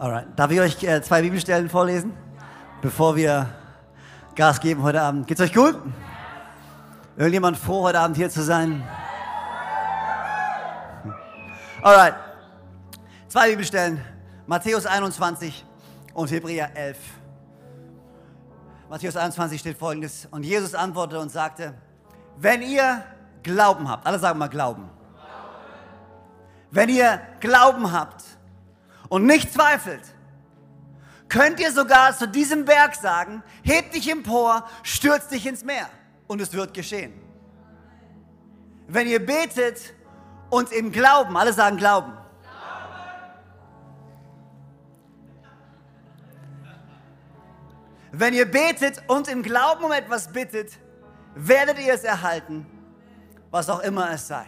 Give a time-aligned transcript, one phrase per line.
[0.00, 0.28] Alright.
[0.36, 2.16] Darf ich euch äh, zwei Bibelstellen vorlesen,
[2.80, 3.48] bevor wir
[4.36, 5.26] Gas geben heute Abend?
[5.26, 5.76] Geht's euch gut?
[7.16, 8.86] Irgendjemand froh, heute Abend hier zu sein?
[11.82, 12.14] Alright.
[13.26, 14.00] Zwei Bibelstellen.
[14.46, 15.66] Matthäus 21
[16.14, 16.96] und Hebräer 11.
[18.88, 20.28] Matthäus 21 steht folgendes.
[20.30, 21.74] Und Jesus antwortete und sagte,
[22.36, 23.02] wenn ihr
[23.42, 24.88] Glauben habt, alle sagen mal Glauben.
[26.70, 28.37] Wenn ihr Glauben habt,
[29.08, 30.02] und nicht zweifelt,
[31.28, 35.88] könnt ihr sogar zu diesem Berg sagen, heb dich empor, stürz dich ins Meer
[36.26, 37.12] und es wird geschehen.
[38.86, 39.94] Wenn ihr betet
[40.50, 42.12] und im Glauben, alle sagen Glauben.
[48.10, 50.72] Wenn ihr betet und im Glauben um etwas bittet,
[51.34, 52.66] werdet ihr es erhalten,
[53.50, 54.46] was auch immer es sei.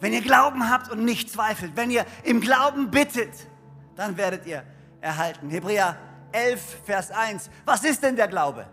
[0.00, 3.32] Wenn ihr Glauben habt und nicht zweifelt, wenn ihr im Glauben bittet,
[3.96, 4.62] dann werdet ihr
[5.00, 5.50] erhalten.
[5.50, 5.96] Hebräer
[6.32, 7.50] 11, Vers 1.
[7.64, 8.66] Was ist denn der Glaube?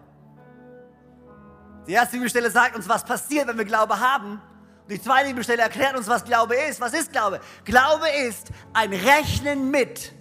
[1.87, 4.41] Die erste Bibelstelle sagt uns, was passiert, wenn wir Glaube haben.
[4.89, 6.79] Die zweite Bibelstelle erklärt uns, was Glaube ist.
[6.79, 7.39] Was ist Glaube?
[7.63, 10.13] Glaube ist ein Rechnen mit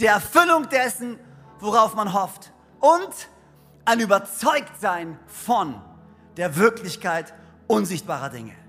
[0.00, 1.18] der Erfüllung dessen,
[1.60, 2.52] worauf man hofft.
[2.80, 3.28] Und
[3.84, 5.80] ein Überzeugtsein von
[6.36, 7.32] der Wirklichkeit
[7.66, 8.61] unsichtbarer Dinge.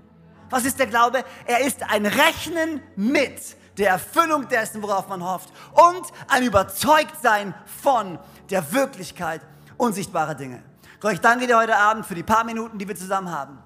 [0.50, 1.24] Was ist der Glaube?
[1.46, 3.40] Er ist ein Rechnen mit
[3.78, 8.18] der Erfüllung dessen, worauf man hofft und ein Überzeugtsein von
[8.50, 9.40] der Wirklichkeit
[9.76, 10.62] unsichtbarer Dinge.
[11.00, 13.58] Gott, ich danke dir heute Abend für die paar Minuten, die wir zusammen haben.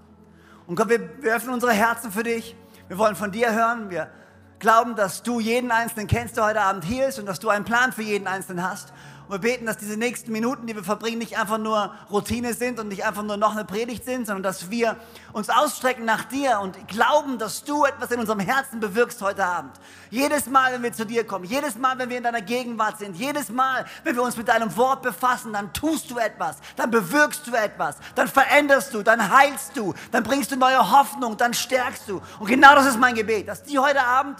[0.66, 2.56] Und Gott, wir, öffnen unsere Herzen für dich.
[2.88, 3.90] Wir wollen von dir hören.
[3.90, 4.10] Wir
[4.58, 7.64] glauben, dass du jeden Einzelnen kennst, der heute Abend hier ist und dass du einen
[7.64, 8.92] Plan für jeden Einzelnen hast.
[9.28, 12.80] Und wir beten, dass diese nächsten Minuten, die wir verbringen, nicht einfach nur Routine sind
[12.80, 14.96] und nicht einfach nur noch eine Predigt sind, sondern dass wir
[15.34, 19.72] uns ausstrecken nach dir und glauben, dass du etwas in unserem Herzen bewirkst heute Abend.
[20.08, 23.16] Jedes Mal, wenn wir zu dir kommen, jedes Mal, wenn wir in deiner Gegenwart sind,
[23.16, 27.46] jedes Mal, wenn wir uns mit deinem Wort befassen, dann tust du etwas, dann bewirkst
[27.46, 32.08] du etwas, dann veränderst du, dann heilst du, dann bringst du neue Hoffnung, dann stärkst
[32.08, 32.22] du.
[32.38, 34.38] Und genau das ist mein Gebet, dass die heute Abend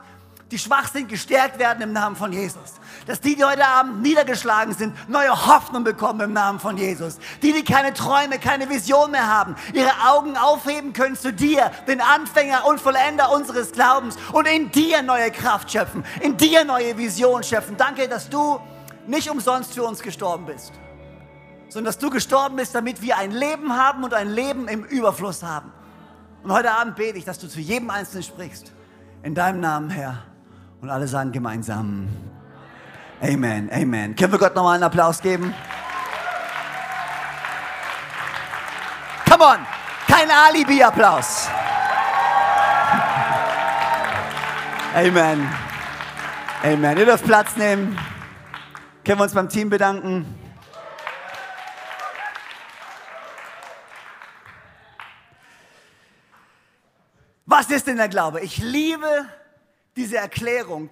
[0.51, 2.75] die schwach sind, gestärkt werden im Namen von Jesus.
[3.07, 7.19] Dass die, die heute Abend niedergeschlagen sind, neue Hoffnung bekommen im Namen von Jesus.
[7.43, 12.01] Die, die keine Träume, keine Vision mehr haben, ihre Augen aufheben können zu dir, den
[12.01, 17.43] Anfänger und Vollender unseres Glaubens und in dir neue Kraft schöpfen, in dir neue Vision
[17.43, 17.77] schöpfen.
[17.77, 18.59] Danke, dass du
[19.07, 20.73] nicht umsonst für uns gestorben bist,
[21.69, 25.43] sondern dass du gestorben bist, damit wir ein Leben haben und ein Leben im Überfluss
[25.43, 25.73] haben.
[26.43, 28.73] Und heute Abend bete ich, dass du zu jedem Einzelnen sprichst.
[29.23, 30.23] In deinem Namen, Herr.
[30.81, 32.07] Und alle sagen gemeinsam
[33.21, 34.15] Amen, Amen.
[34.15, 35.53] Können wir Gott nochmal einen Applaus geben?
[39.29, 39.59] Come on,
[40.07, 41.49] kein Alibi-Applaus.
[44.95, 45.53] Amen.
[46.63, 46.97] Amen.
[46.97, 47.99] Ihr dürft Platz nehmen.
[49.05, 50.33] Können wir uns beim Team bedanken?
[57.47, 58.41] Was ist denn der Glaube?
[58.41, 59.27] Ich liebe
[59.99, 60.91] diese Erklärung,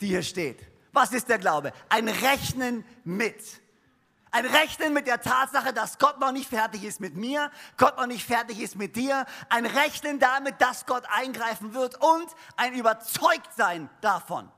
[0.00, 0.58] die hier steht.
[0.92, 1.72] Was ist der Glaube?
[1.88, 3.60] Ein Rechnen mit.
[4.30, 8.06] Ein Rechnen mit der Tatsache, dass Gott noch nicht fertig ist mit mir, Gott noch
[8.06, 9.26] nicht fertig ist mit dir.
[9.48, 12.26] Ein Rechnen damit, dass Gott eingreifen wird und
[12.56, 14.50] ein Überzeugtsein davon,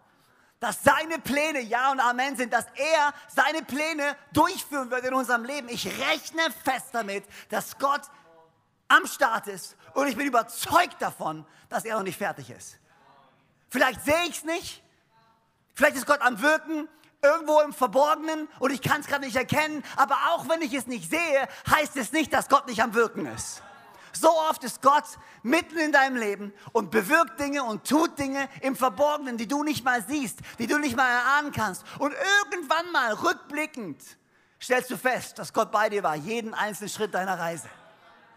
[0.61, 5.45] dass seine Pläne Ja und Amen sind, dass er seine Pläne durchführen wird in unserem
[5.45, 5.69] Leben.
[5.69, 8.03] Ich rechne fest damit, dass Gott
[8.89, 12.79] am Start ist und ich bin überzeugt davon, dass er noch nicht fertig ist.
[13.69, 14.83] Vielleicht sehe ich es nicht.
[15.75, 16.89] Vielleicht ist Gott am Wirken
[17.23, 19.83] irgendwo im Verborgenen und ich kann es gerade nicht erkennen.
[19.97, 23.27] Aber auch wenn ich es nicht sehe, heißt es nicht, dass Gott nicht am Wirken
[23.27, 23.63] ist.
[24.13, 25.05] So oft ist Gott
[25.43, 29.85] mitten in deinem Leben und bewirkt Dinge und tut Dinge im Verborgenen, die du nicht
[29.85, 31.85] mal siehst, die du nicht mal erahnen kannst.
[31.99, 32.15] Und
[32.51, 34.03] irgendwann mal rückblickend
[34.63, 37.69] stellst du fest, dass Gott bei dir war, jeden einzelnen Schritt deiner Reise.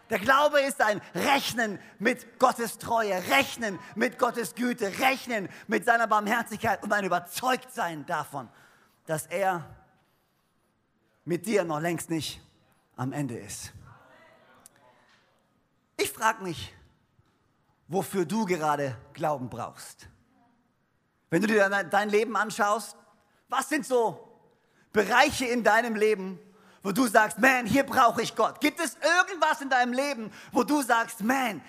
[0.09, 6.08] Der Glaube ist ein Rechnen mit Gottes Treue, Rechnen mit Gottes Güte, Rechnen mit seiner
[6.08, 8.50] Barmherzigkeit und ein Überzeugtsein davon,
[9.06, 9.64] dass er
[11.26, 12.41] mit dir noch längst nicht
[12.96, 13.72] am Ende ist.
[15.97, 16.73] Ich frage mich,
[17.88, 20.08] wofür du gerade Glauben brauchst.
[21.29, 22.97] Wenn du dir dein Leben anschaust,
[23.47, 24.28] was sind so
[24.91, 26.40] Bereiche in deinem Leben,
[26.84, 28.61] wo du sagst, man, hier brauche ich Gott?
[28.61, 31.61] Gibt es irgendwas in deinem Leben, wo du sagst, man,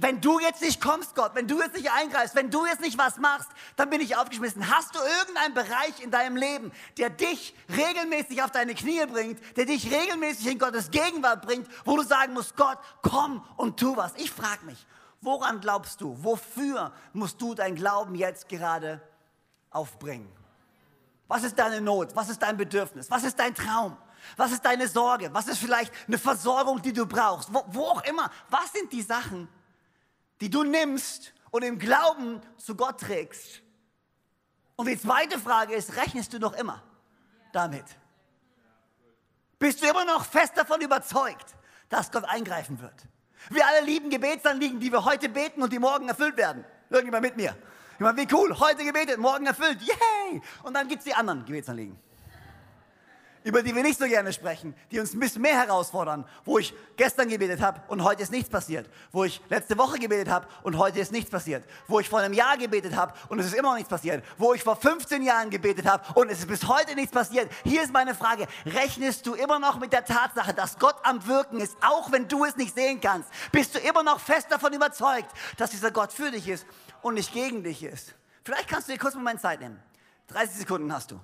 [0.00, 2.96] wenn du jetzt nicht kommst, Gott, wenn du jetzt nicht eingreifst, wenn du jetzt nicht
[2.96, 4.74] was machst, dann bin ich aufgeschmissen.
[4.74, 9.66] Hast du irgendeinen Bereich in deinem Leben, der dich regelmäßig auf deine Knie bringt, der
[9.66, 14.12] dich regelmäßig in Gottes Gegenwart bringt, wo du sagen musst, Gott, komm und tu was?
[14.16, 14.86] Ich frage mich,
[15.20, 16.16] woran glaubst du?
[16.22, 19.02] Wofür musst du dein Glauben jetzt gerade
[19.70, 20.37] aufbringen?
[21.28, 22.16] Was ist deine Not?
[22.16, 23.10] Was ist dein Bedürfnis?
[23.10, 23.96] Was ist dein Traum?
[24.36, 25.32] Was ist deine Sorge?
[25.32, 27.52] Was ist vielleicht eine Versorgung, die du brauchst?
[27.52, 28.30] Wo, wo auch immer.
[28.48, 29.48] Was sind die Sachen,
[30.40, 33.62] die du nimmst und im Glauben zu Gott trägst?
[34.76, 36.82] Und die zweite Frage ist, rechnest du noch immer
[37.52, 37.84] damit?
[39.58, 41.56] Bist du immer noch fest davon überzeugt,
[41.88, 43.06] dass Gott eingreifen wird?
[43.50, 46.64] Wir alle lieben Gebetsanliegen, die wir heute beten und die morgen erfüllt werden.
[46.90, 47.56] Irgendjemand mit mir.
[47.98, 49.82] Ich meine, wie cool, heute gebetet, morgen erfüllt.
[49.82, 50.40] Yay!
[50.62, 51.98] Und dann gibt es die anderen Gebetsanliegen
[53.48, 56.74] über die wir nicht so gerne sprechen, die uns ein bisschen mehr herausfordern, wo ich
[56.98, 60.76] gestern gebetet habe und heute ist nichts passiert, wo ich letzte Woche gebetet habe und
[60.76, 63.70] heute ist nichts passiert, wo ich vor einem Jahr gebetet habe und es ist immer
[63.70, 66.94] noch nichts passiert, wo ich vor 15 Jahren gebetet habe und es ist bis heute
[66.94, 67.50] nichts passiert.
[67.64, 71.60] Hier ist meine Frage, rechnest du immer noch mit der Tatsache, dass Gott am Wirken
[71.60, 73.30] ist, auch wenn du es nicht sehen kannst?
[73.50, 76.66] Bist du immer noch fest davon überzeugt, dass dieser Gott für dich ist
[77.02, 78.14] und nicht gegen dich ist?
[78.44, 79.80] Vielleicht kannst du dir kurz einen Moment Zeit nehmen.
[80.28, 81.20] 30 Sekunden hast du.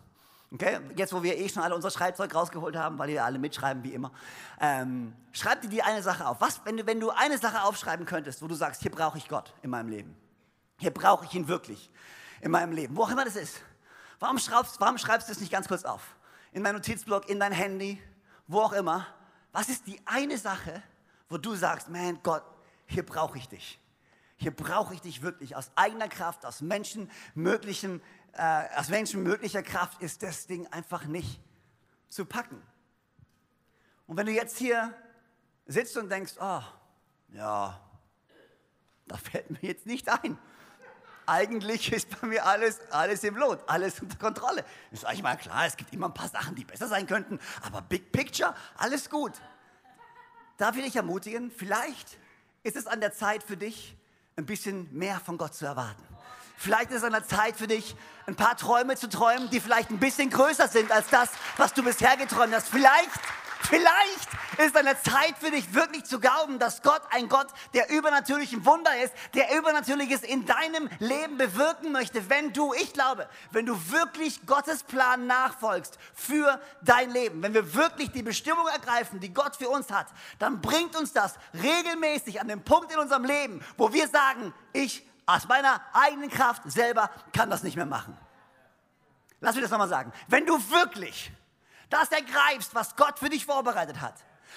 [0.52, 0.78] Okay?
[0.94, 3.92] Jetzt, wo wir eh schon alle unser Schreibzeug rausgeholt haben, weil ihr alle mitschreiben, wie
[3.92, 4.12] immer.
[4.60, 6.40] Ähm, schreib dir die eine Sache auf.
[6.40, 9.28] Was, wenn du, wenn du eine Sache aufschreiben könntest, wo du sagst, hier brauche ich
[9.28, 10.16] Gott in meinem Leben.
[10.78, 11.90] Hier brauche ich ihn wirklich
[12.40, 12.96] in meinem Leben.
[12.96, 13.60] Wo auch immer das ist.
[14.20, 16.14] Warum schreibst, warum schreibst du es nicht ganz kurz auf?
[16.52, 18.00] In dein Notizblock, in dein Handy,
[18.46, 19.06] wo auch immer.
[19.50, 20.82] Was ist die eine Sache,
[21.28, 22.44] wo du sagst, man, Gott,
[22.86, 23.80] hier brauche ich dich.
[24.36, 28.02] Hier brauche ich dich wirklich aus eigener Kraft, aus menschenmöglichen
[28.36, 31.40] äh, aus menschenmöglicher Kraft ist das Ding einfach nicht
[32.08, 32.60] zu packen.
[34.06, 34.92] Und wenn du jetzt hier
[35.66, 36.62] sitzt und denkst, oh,
[37.28, 37.80] ja,
[39.06, 40.38] da fällt mir jetzt nicht ein.
[41.26, 44.64] Eigentlich ist bei mir alles, alles im Lot, alles unter Kontrolle.
[44.90, 47.80] Ist eigentlich mal klar, es gibt immer ein paar Sachen, die besser sein könnten, aber
[47.82, 49.32] Big Picture, alles gut.
[50.56, 52.18] Da will ich ermutigen, vielleicht
[52.62, 53.96] ist es an der Zeit für dich,
[54.36, 56.02] ein bisschen mehr von Gott zu erwarten.
[56.56, 57.94] Vielleicht ist es an der Zeit für dich,
[58.26, 61.82] ein paar Träume zu träumen, die vielleicht ein bisschen größer sind als das, was du
[61.82, 62.68] bisher geträumt hast.
[62.68, 63.10] Vielleicht,
[64.58, 68.64] ist an der Zeit für dich, wirklich zu glauben, dass Gott ein Gott der übernatürlichen
[68.64, 73.74] Wunder ist, der Übernatürliches in deinem Leben bewirken möchte, wenn du, ich glaube, wenn du
[73.90, 79.56] wirklich Gottes Plan nachfolgst für dein Leben, wenn wir wirklich die Bestimmung ergreifen, die Gott
[79.56, 80.06] für uns hat,
[80.38, 85.06] dann bringt uns das regelmäßig an den Punkt in unserem Leben, wo wir sagen, ich
[85.26, 88.16] aus meiner eigenen Kraft selber kann das nicht mehr machen.
[89.40, 90.12] Lass mich das nochmal sagen.
[90.28, 91.32] Wenn du wirklich
[91.90, 94.14] das ergreifst, was Gott für dich vorbereitet hat,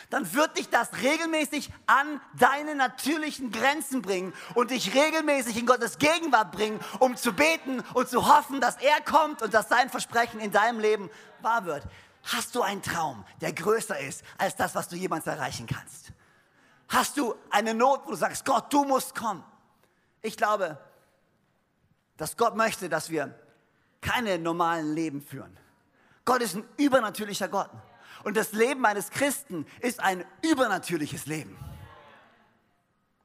[0.09, 5.97] dann wird dich das regelmäßig an deine natürlichen Grenzen bringen und dich regelmäßig in Gottes
[5.97, 10.39] Gegenwart bringen, um zu beten und zu hoffen, dass er kommt und dass sein Versprechen
[10.39, 11.09] in deinem Leben
[11.41, 11.83] wahr wird.
[12.23, 16.11] Hast du einen Traum, der größer ist als das, was du jemals erreichen kannst?
[16.89, 19.43] Hast du eine Not, wo du sagst, Gott, du musst kommen?
[20.21, 20.77] Ich glaube,
[22.17, 23.33] dass Gott möchte, dass wir
[24.01, 25.57] keine normalen Leben führen.
[26.25, 27.69] Gott ist ein übernatürlicher Gott.
[28.23, 31.57] Und das Leben eines Christen ist ein übernatürliches Leben.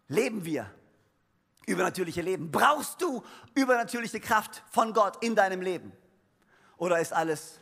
[0.09, 0.71] Leben wir
[1.67, 2.51] übernatürliche Leben?
[2.51, 3.23] Brauchst du
[3.55, 5.93] übernatürliche Kraft von Gott in deinem Leben?
[6.77, 7.61] Oder ist alles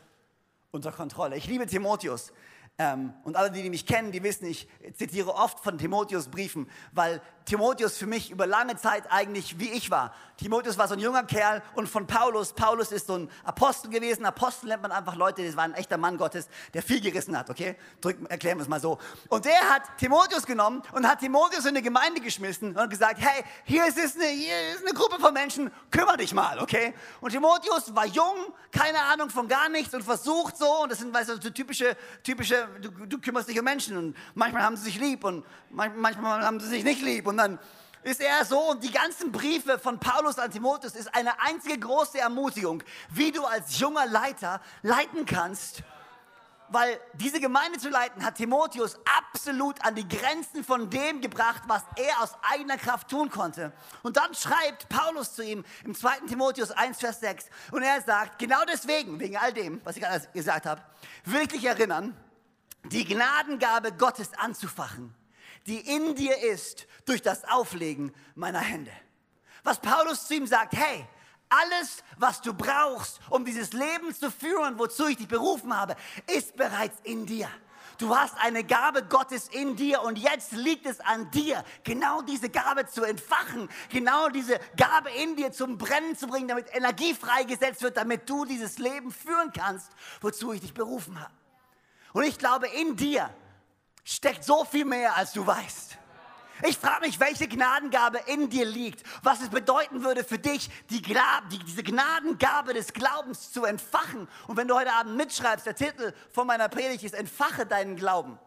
[0.70, 1.36] unter Kontrolle?
[1.36, 2.32] Ich liebe Timotheus.
[2.78, 7.20] Ähm, und alle, die mich kennen, die wissen, ich zitiere oft von Timotheus Briefen, weil
[7.44, 10.14] Timotheus für mich über lange Zeit eigentlich wie ich war.
[10.36, 14.24] Timotheus war so ein junger Kerl und von Paulus, Paulus ist so ein Apostel gewesen.
[14.24, 17.50] Apostel nennt man einfach Leute, das war ein echter Mann Gottes, der viel gerissen hat,
[17.50, 17.76] okay?
[18.00, 18.98] Drück, erklären wir es mal so.
[19.28, 23.44] Und der hat Timotheus genommen und hat Timotheus in eine Gemeinde geschmissen und gesagt, hey,
[23.64, 26.94] hier ist, eine, hier ist eine Gruppe von Menschen, kümmere dich mal, okay?
[27.20, 28.36] Und Timotheus war jung,
[28.72, 31.96] keine Ahnung von gar nichts und versucht so, und das sind weißt du, so typische,
[32.22, 36.42] typische du, du kümmerst dich um Menschen und manchmal haben sie sich lieb und manchmal
[36.42, 37.58] haben sie sich nicht lieb und dann
[38.02, 42.18] ist er so und die ganzen Briefe von Paulus an Timotheus ist eine einzige große
[42.18, 45.82] Ermutigung, wie du als junger Leiter leiten kannst.
[46.72, 51.82] Weil diese Gemeinde zu leiten hat Timotheus absolut an die Grenzen von dem gebracht, was
[51.96, 53.72] er aus eigener Kraft tun konnte.
[54.04, 56.28] Und dann schreibt Paulus zu ihm im 2.
[56.28, 60.26] Timotheus 1, Vers 6 und er sagt, genau deswegen, wegen all dem, was ich gerade
[60.32, 60.80] gesagt habe,
[61.24, 62.16] will ich dich erinnern,
[62.84, 65.14] die Gnadengabe Gottes anzufachen
[65.70, 68.90] die in dir ist durch das Auflegen meiner Hände.
[69.62, 71.06] Was Paulus zu ihm sagt, hey,
[71.48, 75.94] alles, was du brauchst, um dieses Leben zu führen, wozu ich dich berufen habe,
[76.26, 77.48] ist bereits in dir.
[77.98, 82.48] Du hast eine Gabe Gottes in dir und jetzt liegt es an dir, genau diese
[82.48, 87.82] Gabe zu entfachen, genau diese Gabe in dir zum Brennen zu bringen, damit Energie freigesetzt
[87.82, 91.34] wird, damit du dieses Leben führen kannst, wozu ich dich berufen habe.
[92.12, 93.30] Und ich glaube, in dir
[94.04, 95.98] steckt so viel mehr, als du weißt.
[96.66, 101.00] Ich frage mich, welche Gnadengabe in dir liegt, was es bedeuten würde für dich, die,
[101.00, 104.28] die, diese Gnadengabe des Glaubens zu entfachen.
[104.46, 108.38] Und wenn du heute Abend mitschreibst, der Titel von meiner Predigt ist, entfache deinen Glauben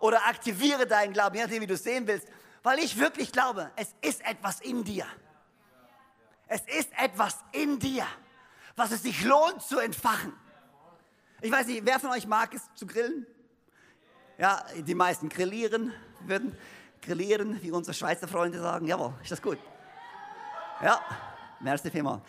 [0.00, 2.26] oder aktiviere deinen Glauben, je nachdem, wie du es sehen willst,
[2.62, 5.06] weil ich wirklich glaube, es ist etwas in dir.
[6.48, 8.06] Es ist etwas in dir,
[8.74, 10.32] was es sich lohnt zu entfachen.
[11.40, 13.26] Ich weiß nicht, wer von euch mag es zu grillen?
[14.38, 15.92] Ja, die meisten grillieren,
[16.26, 16.56] würden
[17.00, 18.86] grillieren, wie unsere Schweizer Freunde sagen.
[18.86, 19.58] Jawohl, ist das gut?
[20.82, 21.00] Ja,
[21.60, 22.22] merci vielmals.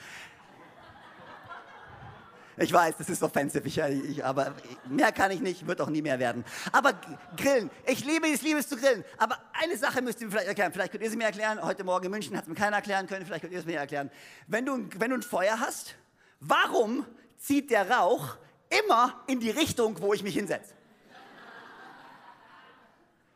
[2.58, 4.54] Ich weiß, das ist offensiv, ich, ich, aber
[4.88, 6.46] mehr kann ich nicht, wird auch nie mehr werden.
[6.72, 6.94] Aber
[7.36, 9.04] grillen, ich liebe es, liebe es zu grillen.
[9.18, 10.72] Aber eine Sache müsst ihr mir vielleicht erklären.
[10.72, 11.62] Vielleicht könnt ihr sie mir erklären.
[11.62, 13.26] Heute Morgen in München hat es mir keiner erklären können.
[13.26, 14.10] Vielleicht könnt ihr es mir erklären.
[14.48, 15.96] Wenn du, wenn du ein Feuer hast,
[16.40, 17.06] warum
[17.38, 18.38] zieht der Rauch
[18.70, 20.75] immer in die Richtung, wo ich mich hinsetze?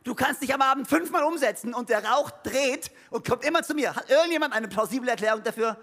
[0.04, 3.74] Du kannst dich am Abend fünfmal umsetzen und der Rauch dreht und kommt immer zu
[3.74, 3.96] mir.
[3.96, 5.78] Hat irgendjemand eine plausible Erklärung dafür?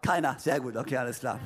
[0.00, 0.38] Keiner.
[0.38, 1.38] Sehr gut, okay, alles klar.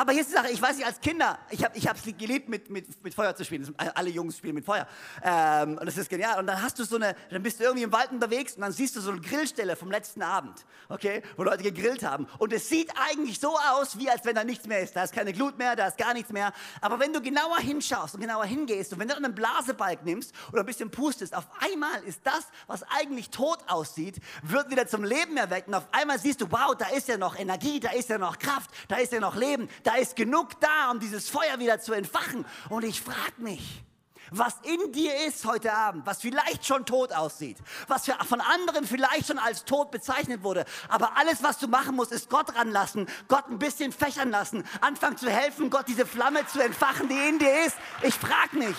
[0.00, 2.70] Aber hier ist die Sache, ich weiß nicht, als Kinder, ich habe es geliebt, mit,
[2.70, 3.74] mit, mit Feuer zu spielen.
[3.76, 4.86] Alle Jungs spielen mit Feuer.
[5.22, 6.38] Ähm, und das ist genial.
[6.38, 8.72] Und dann hast du so eine, dann bist du irgendwie im Wald unterwegs und dann
[8.72, 12.26] siehst du so eine Grillstelle vom letzten Abend, okay, wo Leute gegrillt haben.
[12.38, 14.96] Und es sieht eigentlich so aus, wie als wenn da nichts mehr ist.
[14.96, 16.54] Da ist keine Glut mehr, da ist gar nichts mehr.
[16.80, 20.60] Aber wenn du genauer hinschaust und genauer hingehst und wenn du einen Blasebalg nimmst oder
[20.60, 25.36] ein bisschen pustest, auf einmal ist das, was eigentlich tot aussieht, wird wieder zum Leben
[25.36, 25.68] erweckt.
[25.68, 28.38] Und auf einmal siehst du, wow, da ist ja noch Energie, da ist ja noch
[28.38, 31.92] Kraft, da ist ja noch Leben, da ist genug da, um dieses Feuer wieder zu
[31.92, 32.44] entfachen.
[32.68, 33.82] Und ich frage mich,
[34.30, 39.26] was in dir ist heute Abend, was vielleicht schon tot aussieht, was von anderen vielleicht
[39.26, 43.48] schon als tot bezeichnet wurde, aber alles, was du machen musst, ist Gott ranlassen, Gott
[43.48, 47.66] ein bisschen fächern lassen, anfangen zu helfen, Gott diese Flamme zu entfachen, die in dir
[47.66, 47.76] ist.
[48.02, 48.76] Ich frage mich,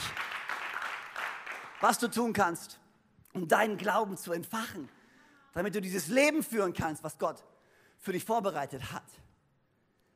[1.82, 2.80] was du tun kannst,
[3.34, 4.90] um deinen Glauben zu entfachen,
[5.54, 7.44] damit du dieses Leben führen kannst, was Gott
[8.00, 9.04] für dich vorbereitet hat.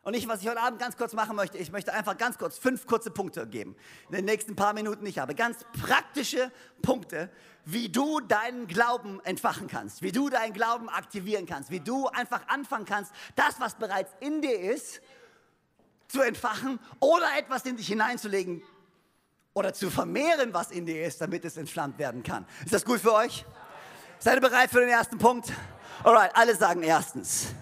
[0.06, 2.60] Und ich, was ich heute Abend ganz kurz machen möchte, ich möchte einfach ganz kurz
[2.60, 3.76] fünf kurze Punkte geben.
[4.10, 5.04] In den nächsten paar Minuten.
[5.08, 6.52] Ich habe ganz praktische
[6.84, 7.32] Punkte,
[7.66, 12.48] wie du deinen Glauben entfachen kannst, wie du deinen Glauben aktivieren kannst, wie du einfach
[12.50, 15.02] anfangen kannst, das, was bereits in dir ist,
[16.08, 18.62] zu entfachen oder etwas in dich hineinzulegen
[19.56, 22.46] oder zu vermehren, was in dir ist, damit es entflammt werden kann.
[22.64, 23.44] Ist das gut für euch?
[24.20, 25.52] Seid ihr bereit für den ersten Punkt?
[26.04, 27.56] Alright, alle sagen erstens.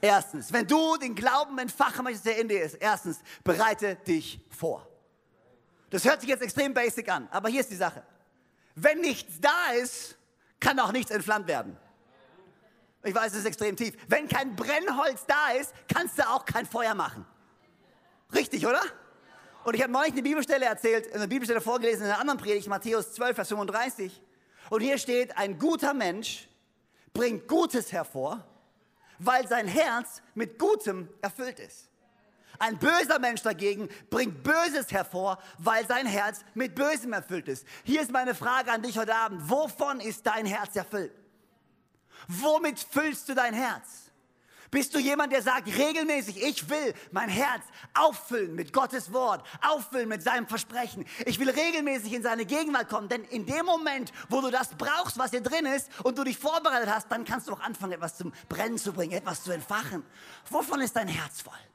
[0.00, 4.88] Erstens, wenn du den Glauben entfachen möchtest, der in dir ist, erstens, bereite dich vor.
[5.90, 8.02] Das hört sich jetzt extrem basic an, aber hier ist die Sache.
[8.74, 10.16] Wenn nichts da ist,
[10.58, 11.76] kann auch nichts entflammt werden.
[13.02, 13.94] Ich weiß, es ist extrem tief.
[14.08, 17.26] Wenn kein Brennholz da ist, kannst du auch kein Feuer machen.
[18.32, 18.82] Richtig, oder?
[19.64, 23.12] Und ich habe neulich eine Bibelstelle erzählt, eine Bibelstelle vorgelesen in einer anderen Predigt, Matthäus
[23.14, 24.22] 12, Vers 35.
[24.70, 26.48] Und hier steht, ein guter Mensch
[27.12, 28.46] bringt Gutes hervor
[29.20, 31.88] weil sein Herz mit Gutem erfüllt ist.
[32.58, 37.66] Ein böser Mensch dagegen bringt Böses hervor, weil sein Herz mit Bösem erfüllt ist.
[37.84, 39.48] Hier ist meine Frage an dich heute Abend.
[39.48, 41.12] Wovon ist dein Herz erfüllt?
[42.28, 44.09] Womit füllst du dein Herz?
[44.70, 47.62] Bist du jemand, der sagt regelmäßig, ich will mein Herz
[47.94, 51.04] auffüllen mit Gottes Wort, auffüllen mit seinem Versprechen.
[51.26, 55.18] Ich will regelmäßig in seine Gegenwart kommen, denn in dem Moment, wo du das brauchst,
[55.18, 58.16] was hier drin ist und du dich vorbereitet hast, dann kannst du auch anfangen, etwas
[58.16, 60.04] zum Brennen zu bringen, etwas zu entfachen.
[60.50, 61.69] Wovon ist dein Herz voll?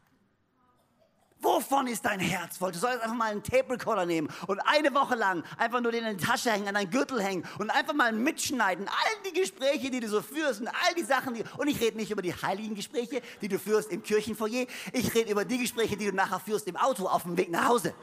[1.41, 2.71] Wovon ist dein Herz voll?
[2.71, 6.05] Du solltest einfach mal einen Tape Recorder nehmen und eine Woche lang einfach nur den
[6.05, 8.87] in die Tasche hängen, an deinen Gürtel hängen und einfach mal mitschneiden.
[8.87, 11.97] All die Gespräche, die du so führst und all die Sachen, die, und ich rede
[11.97, 14.65] nicht über die heiligen Gespräche, die du führst im Kirchenfoyer.
[14.93, 17.67] Ich rede über die Gespräche, die du nachher führst im Auto auf dem Weg nach
[17.67, 17.93] Hause.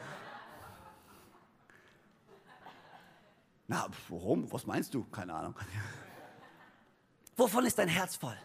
[3.67, 4.51] Na, warum?
[4.51, 5.03] Was meinst du?
[5.05, 5.55] Keine Ahnung.
[7.35, 8.37] Wovon ist dein Herz voll?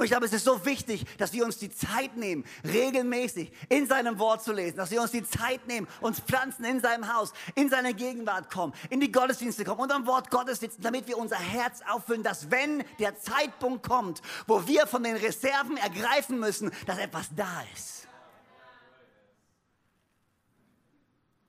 [0.00, 3.86] Und ich glaube, es ist so wichtig, dass wir uns die Zeit nehmen, regelmäßig in
[3.86, 7.34] seinem Wort zu lesen, dass wir uns die Zeit nehmen, uns pflanzen in seinem Haus,
[7.54, 11.18] in seine Gegenwart kommen, in die Gottesdienste kommen und am Wort Gottes sitzen, damit wir
[11.18, 16.70] unser Herz auffüllen, dass wenn der Zeitpunkt kommt, wo wir von den Reserven ergreifen müssen,
[16.86, 18.08] dass etwas da ist.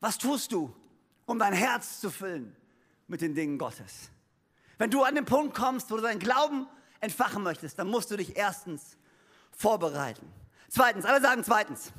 [0.01, 0.75] Was tust du,
[1.25, 2.53] um dein Herz zu füllen
[3.07, 4.11] mit den Dingen Gottes?
[4.77, 6.67] Wenn du an den Punkt kommst, wo du deinen Glauben
[7.01, 8.97] entfachen möchtest, dann musst du dich erstens
[9.51, 10.31] vorbereiten.
[10.69, 11.91] Zweitens, alle sagen zweitens.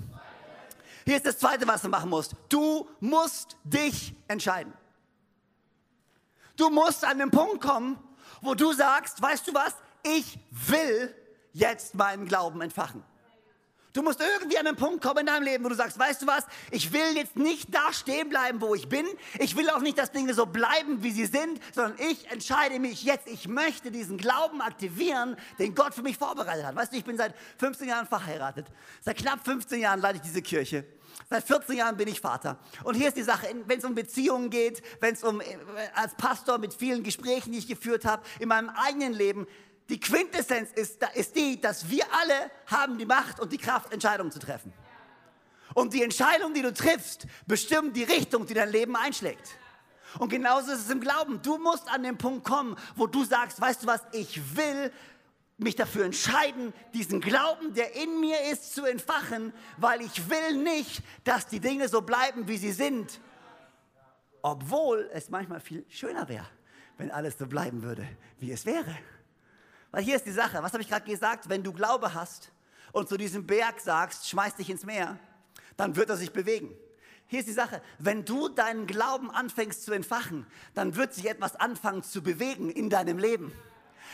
[1.04, 2.34] Hier ist das zweite, was du machen musst.
[2.48, 4.72] Du musst dich entscheiden.
[6.56, 7.98] Du musst an den Punkt kommen,
[8.40, 11.14] wo du sagst, weißt du was, ich will
[11.52, 13.02] jetzt meinen Glauben entfachen.
[13.92, 16.26] Du musst irgendwie an einen Punkt kommen in deinem Leben, wo du sagst, weißt du
[16.26, 19.06] was, ich will jetzt nicht da stehen bleiben, wo ich bin.
[19.38, 23.02] Ich will auch nicht, dass Dinge so bleiben, wie sie sind, sondern ich entscheide mich
[23.02, 26.74] jetzt, ich möchte diesen Glauben aktivieren, den Gott für mich vorbereitet hat.
[26.74, 28.66] Weißt du, ich bin seit 15 Jahren verheiratet.
[29.02, 30.86] Seit knapp 15 Jahren leite ich diese Kirche.
[31.28, 32.58] Seit 14 Jahren bin ich Vater.
[32.84, 35.44] Und hier ist die Sache, wenn es um Beziehungen geht, wenn es um, äh,
[35.94, 39.46] als Pastor mit vielen Gesprächen, die ich geführt habe, in meinem eigenen Leben,
[39.88, 44.30] die Quintessenz ist, ist die, dass wir alle haben die Macht und die Kraft, Entscheidungen
[44.30, 44.72] zu treffen.
[45.74, 49.56] Und die Entscheidung, die du triffst, bestimmt die Richtung, die dein Leben einschlägt.
[50.18, 51.40] Und genauso ist es im Glauben.
[51.42, 54.92] Du musst an den Punkt kommen, wo du sagst, weißt du was, ich will
[55.58, 61.02] mich dafür entscheiden, diesen Glauben, der in mir ist, zu entfachen, weil ich will nicht,
[61.24, 63.20] dass die Dinge so bleiben, wie sie sind.
[64.42, 66.46] Obwohl es manchmal viel schöner wäre,
[66.98, 68.06] wenn alles so bleiben würde,
[68.38, 68.98] wie es wäre.
[69.92, 71.48] Weil hier ist die Sache, was habe ich gerade gesagt?
[71.48, 72.50] Wenn du Glaube hast
[72.92, 75.18] und zu diesem Berg sagst, schmeiß dich ins Meer,
[75.76, 76.74] dann wird er sich bewegen.
[77.26, 81.56] Hier ist die Sache, wenn du deinen Glauben anfängst zu entfachen, dann wird sich etwas
[81.56, 83.52] anfangen zu bewegen in deinem Leben.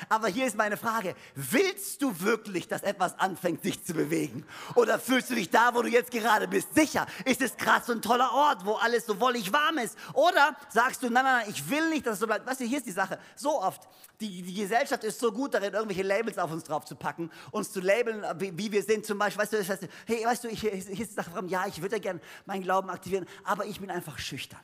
[0.08, 4.44] Aber hier ist meine Frage, willst du wirklich, dass etwas anfängt, sich zu bewegen?
[4.74, 7.06] Oder fühlst du dich da, wo du jetzt gerade bist, sicher?
[7.24, 9.96] Ist es gerade so ein toller Ort, wo alles so wollig warm ist?
[10.14, 12.46] Oder sagst du, nein, nein, nein, ich will nicht, dass es so bleibt.
[12.46, 13.88] Weißt du, hier ist die Sache, so oft,
[14.20, 17.72] die, die Gesellschaft ist so gut darin, irgendwelche Labels auf uns drauf zu packen, uns
[17.72, 19.06] zu labeln, wie, wie wir sind.
[19.06, 21.66] Zum Beispiel, weißt du, weißt du hey, weißt du, ich, hier ist die Sache, ja,
[21.66, 24.60] ich würde gerne meinen Glauben aktivieren, aber ich bin einfach schüchtern.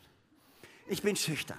[0.87, 1.59] Ich bin schüchtern.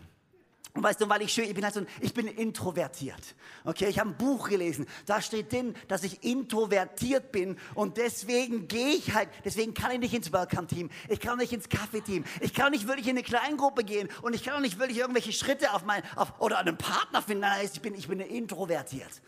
[0.78, 3.22] Weißt du, weil ich schön, ich bin halt so, ich bin introvertiert.
[3.64, 8.68] Okay, ich habe ein Buch gelesen, da steht drin, dass ich introvertiert bin und deswegen
[8.68, 12.54] gehe ich halt, deswegen kann ich nicht ins Welcome-Team, ich kann nicht ins Kaffee-Team, ich
[12.54, 15.74] kann nicht wirklich in eine Kleingruppe gehen und ich kann auch nicht wirklich irgendwelche Schritte
[15.74, 19.22] auf mein, auf, oder einen Partner finden, Nein, ich bin, ich bin introvertiert.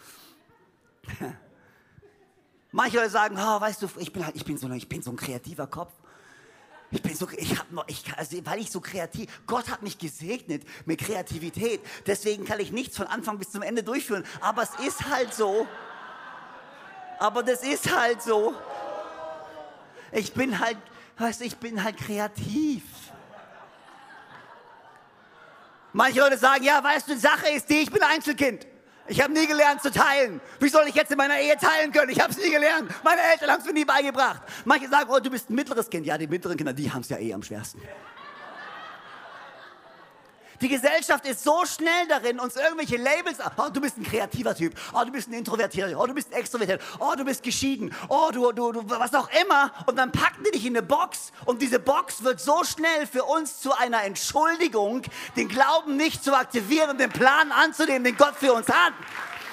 [2.71, 5.11] Manche Leute sagen, oh, weißt du, ich bin halt, ich bin so, ich bin so
[5.11, 5.93] ein kreativer Kopf.
[6.89, 9.97] Ich bin so, ich habe noch, ich, also, weil ich so kreativ, Gott hat mich
[9.97, 11.81] gesegnet mit Kreativität.
[12.05, 14.25] Deswegen kann ich nichts von Anfang bis zum Ende durchführen.
[14.39, 15.67] Aber es ist halt so.
[17.19, 18.55] Aber das ist halt so.
[20.13, 20.77] Ich bin halt,
[21.17, 22.83] weißt du, ich bin halt kreativ.
[25.91, 28.65] Manche Leute sagen, ja, weißt du, die Sache ist die, ich bin Einzelkind.
[29.09, 30.41] Ich habe nie gelernt zu teilen.
[30.59, 32.09] Wie soll ich jetzt in meiner Ehe teilen können?
[32.09, 32.91] Ich habe es nie gelernt.
[33.03, 34.41] Meine Eltern haben es mir nie beigebracht.
[34.65, 36.05] Manche sagen, oh, du bist ein mittleres Kind.
[36.05, 37.81] Ja, die mittleren Kinder, die haben es ja eh am schwersten.
[40.61, 44.73] Die Gesellschaft ist so schnell darin, uns irgendwelche Labels, oh, du bist ein kreativer Typ,
[44.93, 48.51] oh, du bist ein Introvertierter, oh, du bist extrovertiert, oh, du bist geschieden, oh, du,
[48.51, 49.71] du, du, was auch immer.
[49.85, 53.23] Und dann packen die dich in eine Box und diese Box wird so schnell für
[53.23, 55.03] uns zu einer Entschuldigung,
[55.35, 58.93] den Glauben nicht zu aktivieren und den Plan anzunehmen, den Gott für uns hat.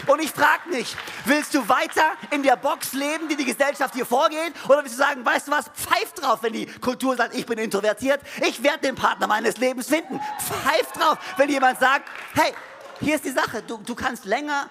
[0.06, 4.04] Und ich frage mich, willst du weiter in der Box leben, die die Gesellschaft dir
[4.04, 4.52] vorgeht?
[4.66, 7.58] Oder willst du sagen, weißt du was, pfeif drauf, wenn die Kultur sagt, ich bin
[7.58, 10.20] introvertiert, ich werde den Partner meines Lebens finden.
[10.38, 12.52] Pfeif drauf, wenn jemand sagt, hey,
[13.00, 14.68] hier ist die Sache, du, du kannst länger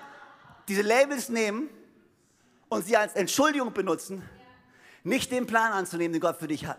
[0.67, 1.69] diese Labels nehmen
[2.69, 4.27] und sie als Entschuldigung benutzen,
[5.03, 6.77] nicht den Plan anzunehmen, den Gott für dich hat.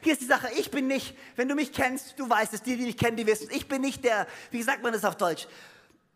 [0.00, 2.76] Hier ist die Sache, ich bin nicht, wenn du mich kennst, du weißt es, die,
[2.76, 5.46] die mich kennen, die wissen, ich bin nicht der, wie sagt man das auf Deutsch,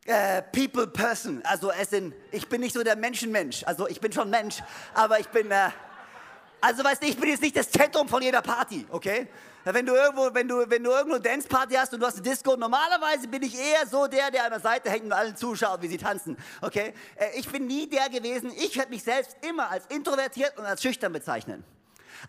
[0.07, 1.41] äh, People Person.
[1.45, 3.65] Also es in, ich bin nicht so der Menschenmensch.
[3.65, 4.63] Also ich bin schon Mensch,
[4.95, 5.71] aber ich bin, äh,
[6.61, 9.29] also weißt du, ich bin jetzt nicht das Zentrum von jeder Party, okay?
[9.65, 12.23] Wenn du irgendwo, wenn du, wenn du irgendwo eine Dance-Party hast und du hast eine
[12.23, 15.83] Disco, normalerweise bin ich eher so der, der an der Seite hängt und allen zuschaut,
[15.83, 16.95] wie sie tanzen, okay?
[17.17, 20.83] Äh, ich bin nie der gewesen, ich werde mich selbst immer als introvertiert und als
[20.83, 21.65] schüchtern bezeichnen.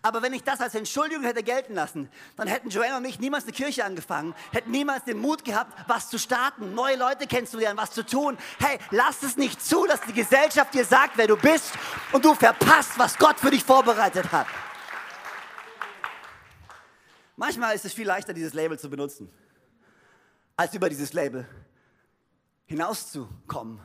[0.02, 3.44] Aber wenn ich das als Entschuldigung hätte gelten lassen, dann hätten Joanna und ich niemals
[3.44, 7.92] eine Kirche angefangen, hätten niemals den Mut gehabt, was zu starten, neue Leute kennenzulernen, was
[7.92, 8.38] zu tun.
[8.58, 11.72] Hey, lass es nicht zu, dass die Gesellschaft dir sagt, wer du bist
[12.12, 14.46] und du verpasst, was Gott für dich vorbereitet hat.
[17.36, 19.30] Manchmal ist es viel leichter, dieses Label zu benutzen,
[20.56, 21.48] als über dieses Label
[22.66, 23.80] hinauszukommen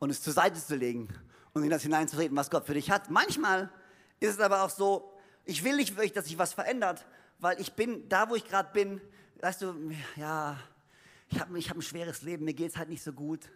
[0.00, 1.08] und es zur Seite zu legen
[1.52, 3.08] und in das hineinzureden, was Gott für dich hat.
[3.08, 3.70] Manchmal
[4.20, 5.11] ist es aber auch so,
[5.44, 7.04] ich will nicht wirklich, dass sich was verändert,
[7.38, 9.00] weil ich bin da, wo ich gerade bin,
[9.40, 9.74] weißt du,
[10.16, 10.58] ja,
[11.28, 13.50] ich habe ich hab ein schweres Leben, mir geht es halt nicht so gut.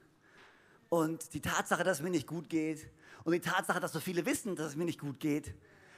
[0.88, 2.88] Und die Tatsache, dass es mir nicht gut geht
[3.24, 5.54] und die Tatsache, dass so viele wissen, dass es mir nicht gut geht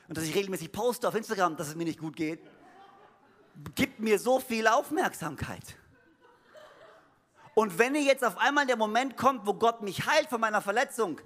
[0.08, 2.40] und dass ich regelmäßig poste auf Instagram, dass es mir nicht gut geht,
[3.74, 5.76] gibt mir so viel Aufmerksamkeit.
[7.54, 11.20] Und wenn jetzt auf einmal der Moment kommt, wo Gott mich heilt von meiner Verletzung,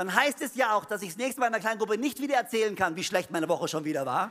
[0.00, 2.22] dann heißt es ja auch, dass ich das nächste Mal in einer kleinen Gruppe nicht
[2.22, 4.30] wieder erzählen kann, wie schlecht meine Woche schon wieder war.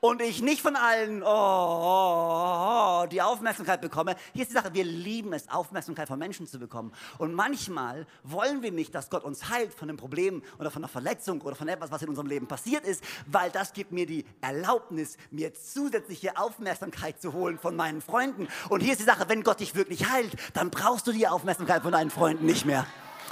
[0.00, 4.16] und ich nicht von allen oh, oh, oh, die Aufmerksamkeit bekomme.
[4.32, 6.92] Hier ist die Sache, wir lieben es, Aufmerksamkeit von Menschen zu bekommen.
[7.18, 10.88] Und manchmal wollen wir nicht, dass Gott uns heilt von einem Problem oder von einer
[10.88, 14.24] Verletzung oder von etwas, was in unserem Leben passiert ist, weil das gibt mir die
[14.40, 18.48] Erlaubnis, mir zusätzliche Aufmerksamkeit zu holen von meinen Freunden.
[18.70, 21.82] Und hier ist die Sache, wenn Gott dich wirklich heilt, dann brauchst du die Aufmerksamkeit
[21.82, 22.86] von deinen Freunden nicht mehr.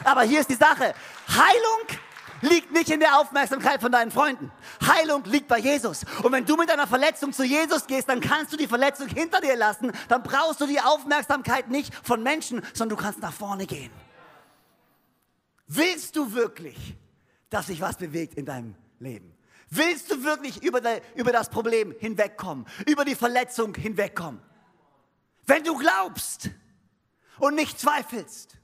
[0.05, 0.95] Aber hier ist die Sache,
[1.29, 1.99] Heilung
[2.43, 4.51] liegt nicht in der Aufmerksamkeit von deinen Freunden.
[4.87, 6.05] Heilung liegt bei Jesus.
[6.23, 9.41] Und wenn du mit einer Verletzung zu Jesus gehst, dann kannst du die Verletzung hinter
[9.41, 9.93] dir lassen.
[10.09, 13.91] Dann brauchst du die Aufmerksamkeit nicht von Menschen, sondern du kannst nach vorne gehen.
[15.67, 16.97] Willst du wirklich,
[17.49, 19.37] dass sich was bewegt in deinem Leben?
[19.69, 24.43] Willst du wirklich über, die, über das Problem hinwegkommen, über die Verletzung hinwegkommen?
[25.47, 26.51] Wenn du glaubst
[27.39, 28.57] und nicht zweifelst,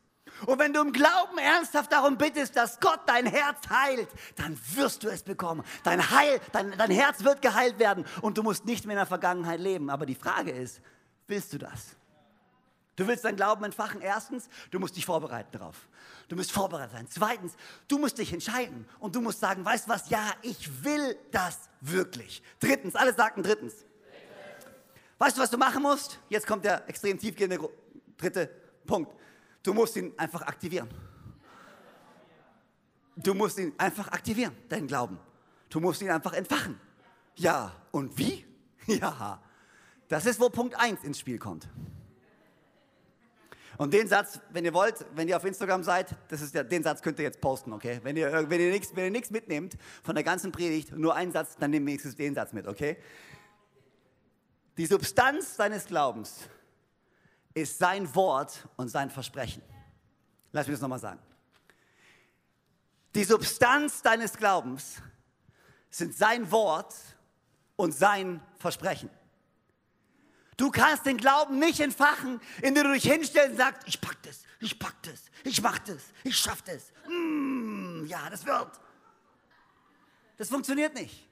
[0.44, 5.02] und wenn du im Glauben ernsthaft darum bittest, dass Gott dein Herz heilt, dann wirst
[5.02, 5.64] du es bekommen.
[5.82, 9.06] Dein, Heil, dein, dein Herz wird geheilt werden und du musst nicht mehr in der
[9.06, 9.88] Vergangenheit leben.
[9.88, 10.82] Aber die Frage ist,
[11.26, 11.96] willst du das?
[12.96, 14.00] Du willst deinen Glauben entfachen.
[14.00, 15.88] Erstens, du musst dich vorbereiten darauf.
[16.28, 17.06] Du musst vorbereitet sein.
[17.08, 17.54] Zweitens,
[17.88, 20.08] du musst dich entscheiden und du musst sagen, weißt du was?
[20.08, 22.42] Ja, ich will das wirklich.
[22.58, 23.84] Drittens, alle sagten drittens.
[25.18, 26.18] Weißt du, was du machen musst?
[26.28, 27.58] Jetzt kommt der extrem tiefgehende
[28.16, 28.50] dritte
[28.86, 29.14] Punkt.
[29.66, 30.88] Du musst ihn einfach aktivieren.
[33.16, 35.18] Du musst ihn einfach aktivieren, deinen Glauben.
[35.68, 36.78] Du musst ihn einfach entfachen.
[37.34, 38.46] Ja, und wie?
[38.86, 39.42] Ja,
[40.06, 41.68] das ist, wo Punkt 1 ins Spiel kommt.
[43.76, 46.84] Und den Satz, wenn ihr wollt, wenn ihr auf Instagram seid, das ist der, den
[46.84, 47.98] Satz könnt ihr jetzt posten, okay?
[48.04, 51.88] Wenn ihr, wenn ihr nichts mitnehmt von der ganzen Predigt, nur einen Satz, dann nehmt
[51.88, 52.96] wenigstens den Satz mit, okay?
[54.78, 56.48] Die Substanz deines Glaubens
[57.56, 59.62] ist sein Wort und sein Versprechen.
[60.52, 61.20] Lass mich das nochmal sagen.
[63.14, 64.96] Die Substanz deines Glaubens
[65.88, 66.94] sind sein Wort
[67.76, 69.08] und sein Versprechen.
[70.58, 74.42] Du kannst den Glauben nicht entfachen, indem du dich hinstellst und sagst, ich pack das,
[74.60, 76.92] ich pack das, ich mach das, ich schaff das.
[77.08, 78.80] Mm, ja, das wird.
[80.36, 81.26] Das funktioniert nicht.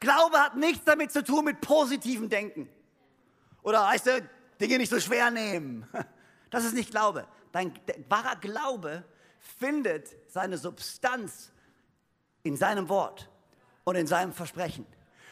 [0.00, 2.66] Glaube hat nichts damit zu tun mit positivem Denken.
[3.62, 5.86] Oder weißt du, Dinge nicht so schwer nehmen.
[6.50, 7.28] Das ist nicht Glaube.
[7.52, 9.04] Dein wahrer Glaube
[9.58, 11.52] findet seine Substanz
[12.42, 13.28] in seinem Wort
[13.84, 14.86] und in seinem Versprechen.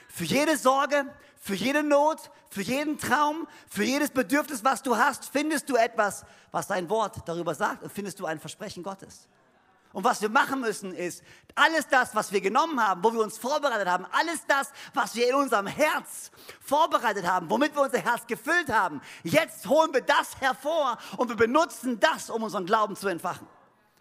[0.09, 1.07] Für jede Sorge,
[1.39, 6.25] für jede Not, für jeden Traum, für jedes Bedürfnis, was du hast, findest du etwas,
[6.51, 9.29] was sein Wort darüber sagt und findest du ein Versprechen Gottes.
[9.97, 11.23] Und was wir machen müssen ist,
[11.55, 15.27] alles das, was wir genommen haben, wo wir uns vorbereitet haben, alles das, was wir
[15.27, 16.31] in unserem Herz
[16.61, 21.37] vorbereitet haben, womit wir unser Herz gefüllt haben, jetzt holen wir das hervor und wir
[21.37, 23.47] benutzen das, um unseren Glauben zu entfachen.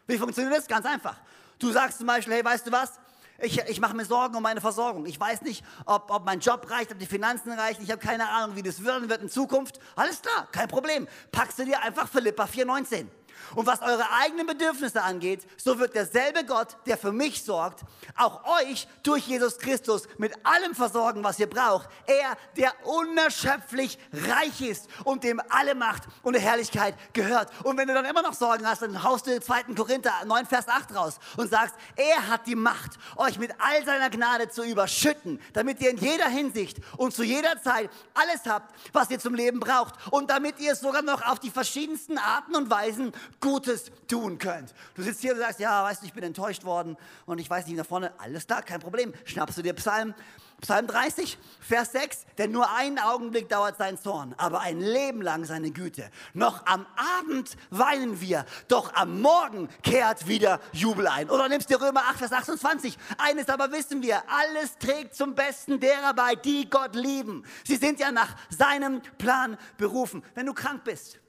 [0.06, 0.68] Wie funktioniert das?
[0.68, 1.16] Ganz einfach.
[1.60, 3.00] Du sagst zum Beispiel, hey, weißt du was?
[3.40, 5.06] Ich, ich mache mir Sorgen um meine Versorgung.
[5.06, 7.82] Ich weiß nicht, ob, ob mein Job reicht, ob die Finanzen reichen.
[7.82, 9.80] Ich habe keine Ahnung, wie das werden wird in Zukunft.
[9.96, 11.08] Alles klar, kein Problem.
[11.32, 13.08] Packst du dir einfach Philippa 4,19.
[13.56, 17.82] Und was eure eigenen Bedürfnisse angeht, so wird derselbe Gott, der für mich sorgt,
[18.18, 21.90] auch euch durch Jesus Christus mit allem versorgen, was ihr braucht.
[22.06, 27.52] Er, der unerschöpflich reich ist und dem alle Macht und Herrlichkeit gehört.
[27.64, 29.64] Und wenn du dann immer noch Sorgen hast, dann haust du 2.
[29.76, 34.10] Korinther 9, Vers 8 raus und sagst, er hat die Macht, euch mit all seiner
[34.10, 39.10] Gnade zu überschütten, damit ihr in jeder Hinsicht und zu jeder Zeit alles habt, was
[39.10, 39.96] ihr zum Leben braucht.
[40.12, 44.74] Und damit ihr es sogar noch auf die verschiedensten Arten und Weisen Gutes tun könnt.
[44.96, 47.68] Du sitzt hier und sagst, ja, weißt du, ich bin enttäuscht worden und ich weiß
[47.68, 49.14] nicht nach vorne, alles klar, kein Problem.
[49.26, 50.14] Schnappst du dir Psalm,
[50.62, 55.46] Psalm 30, Vers 6, denn nur einen Augenblick dauert sein Zorn, aber ein Leben lang
[55.46, 56.10] seine Güte.
[56.34, 56.86] Noch am
[57.20, 61.30] Abend weinen wir, doch am Morgen kehrt wieder Jubel ein.
[61.30, 62.98] Oder nimmst du Römer 8, Vers 28.
[63.18, 67.44] Eines aber wissen wir, alles trägt zum Besten derer bei, die Gott lieben.
[67.66, 70.24] Sie sind ja nach seinem Plan berufen.
[70.34, 71.20] Wenn du krank bist,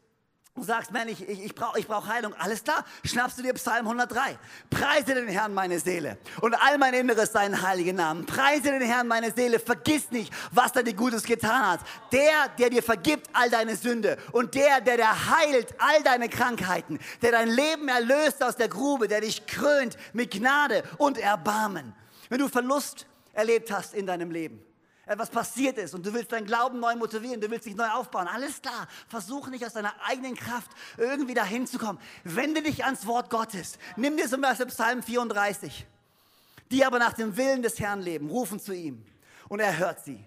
[0.56, 2.32] Du sagst, Mann, ich, ich, ich brauche ich brauch Heilung.
[2.38, 4.38] Alles klar, schnappst du dir Psalm 103.
[4.70, 6.16] Preise den Herrn, meine Seele.
[6.40, 8.24] Und all mein Inneres seinen heiligen Namen.
[8.24, 9.60] Preise den Herrn, meine Seele.
[9.60, 11.80] Vergiss nicht, was er dir Gutes getan hat.
[12.10, 14.16] Der, der dir vergibt all deine Sünde.
[14.32, 17.00] Und der, der dir heilt all deine Krankheiten.
[17.20, 19.08] Der dein Leben erlöst aus der Grube.
[19.08, 21.94] Der dich krönt mit Gnade und Erbarmen.
[22.30, 24.65] Wenn du Verlust erlebt hast in deinem Leben
[25.06, 28.26] etwas passiert ist und du willst deinen Glauben neu motivieren, du willst dich neu aufbauen,
[28.26, 28.88] alles klar.
[29.08, 32.00] Versuche nicht aus deiner eigenen Kraft irgendwie dahin zu kommen.
[32.24, 33.78] Wende dich ans Wort Gottes.
[33.96, 35.86] Nimm dir zum Beispiel Psalm 34.
[36.72, 39.04] Die aber nach dem Willen des Herrn leben, rufen zu ihm
[39.48, 40.24] und er hört sie.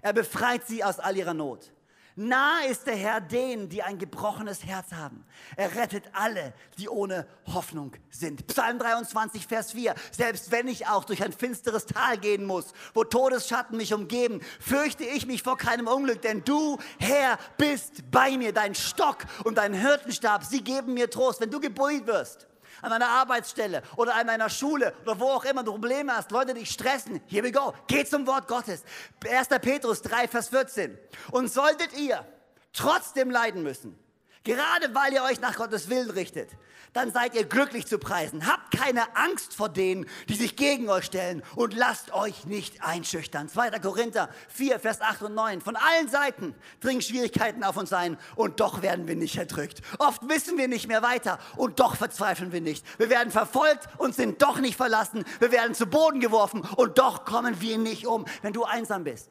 [0.00, 1.72] Er befreit sie aus all ihrer Not.
[2.20, 5.24] Nahe ist der Herr denen, die ein gebrochenes Herz haben.
[5.56, 8.46] Er rettet alle, die ohne Hoffnung sind.
[8.46, 9.94] Psalm 23, Vers 4.
[10.12, 15.04] Selbst wenn ich auch durch ein finsteres Tal gehen muss, wo Todesschatten mich umgeben, fürchte
[15.04, 18.52] ich mich vor keinem Unglück, denn du, Herr, bist bei mir.
[18.52, 21.40] Dein Stock und dein Hirtenstab, sie geben mir Trost.
[21.40, 22.49] Wenn du gebeut wirst,
[22.82, 26.54] an deiner Arbeitsstelle oder an deiner Schule oder wo auch immer du Probleme hast, Leute
[26.54, 28.82] dich stressen, here we go, geh zum Wort Gottes.
[29.28, 29.48] 1.
[29.60, 30.98] Petrus 3, Vers 14.
[31.32, 32.24] Und solltet ihr
[32.72, 33.98] trotzdem leiden müssen,
[34.44, 36.50] gerade weil ihr euch nach Gottes Willen richtet,
[36.92, 38.46] dann seid ihr glücklich zu preisen.
[38.46, 43.48] Habt keine Angst vor denen, die sich gegen euch stellen und lasst euch nicht einschüchtern.
[43.48, 43.78] 2.
[43.78, 45.60] Korinther 4, Vers 8 und 9.
[45.60, 49.82] Von allen Seiten dringen Schwierigkeiten auf uns ein und doch werden wir nicht erdrückt.
[49.98, 52.84] Oft wissen wir nicht mehr weiter und doch verzweifeln wir nicht.
[52.98, 55.24] Wir werden verfolgt und sind doch nicht verlassen.
[55.38, 59.30] Wir werden zu Boden geworfen und doch kommen wir nicht um, wenn du einsam bist.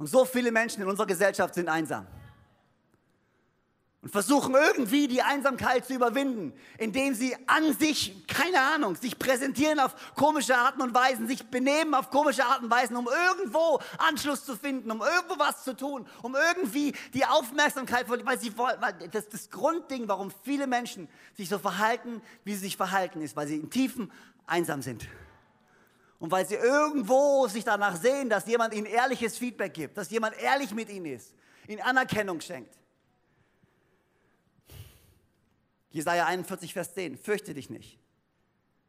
[0.00, 2.06] Und so viele Menschen in unserer Gesellschaft sind einsam
[4.00, 9.78] und versuchen irgendwie die Einsamkeit zu überwinden, indem sie an sich, keine Ahnung, sich präsentieren
[9.78, 14.46] auf komische Arten und Weisen, sich benehmen auf komische Arten und Weisen, um irgendwo Anschluss
[14.46, 19.28] zu finden, um irgendwo was zu tun, um irgendwie die Aufmerksamkeit, weil sie weil das,
[19.28, 23.56] das Grundding, warum viele Menschen sich so verhalten, wie sie sich verhalten, ist, weil sie
[23.56, 24.10] in tiefen
[24.46, 25.06] einsam sind.
[26.20, 30.36] Und weil sie irgendwo sich danach sehen, dass jemand ihnen ehrliches Feedback gibt, dass jemand
[30.38, 31.34] ehrlich mit ihnen ist,
[31.66, 32.78] ihnen Anerkennung schenkt.
[35.88, 37.16] Jesaja 41, Vers 10.
[37.16, 37.98] Fürchte dich nicht,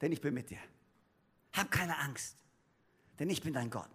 [0.01, 0.59] denn ich bin mit dir.
[1.53, 2.35] Hab keine Angst,
[3.17, 3.89] denn ich bin dein Gott.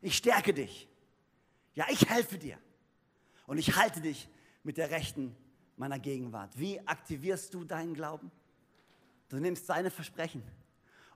[0.00, 0.88] Ich stärke dich.
[1.74, 2.56] Ja, ich helfe dir.
[3.46, 4.28] Und ich halte dich
[4.62, 5.34] mit der Rechten
[5.76, 6.56] meiner Gegenwart.
[6.56, 8.30] Wie aktivierst du deinen Glauben?
[9.28, 10.44] Du nimmst seine Versprechen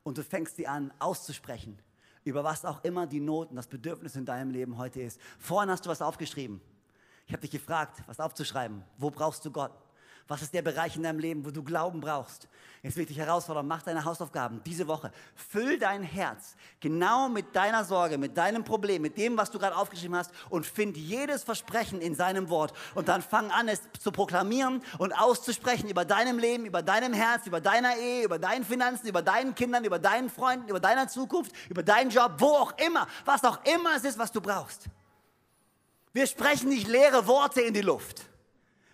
[0.07, 1.77] und du fängst sie an auszusprechen
[2.23, 5.21] über was auch immer die Not und das Bedürfnis in deinem Leben heute ist.
[5.39, 6.61] Vorhin hast du was aufgeschrieben.
[7.27, 8.85] Ich habe dich gefragt, was aufzuschreiben.
[8.99, 9.73] Wo brauchst du Gott?
[10.29, 12.49] Was ist der Bereich in deinem Leben, wo du Glauben brauchst?
[12.83, 15.13] Jetzt will ich dich herausfordern, mach deine Hausaufgaben diese Woche.
[15.35, 19.77] Füll dein Herz genau mit deiner Sorge, mit deinem Problem, mit dem, was du gerade
[19.77, 22.73] aufgeschrieben hast und find jedes Versprechen in seinem Wort.
[22.95, 27.47] Und dann fang an, es zu proklamieren und auszusprechen über deinem Leben, über deinem Herz,
[27.47, 31.53] über deiner Ehe, über deinen Finanzen, über deinen Kindern, über deinen Freunden, über deiner Zukunft,
[31.69, 34.87] über deinen Job, wo auch immer, was auch immer es ist, was du brauchst.
[36.13, 38.27] Wir sprechen nicht leere Worte in die Luft.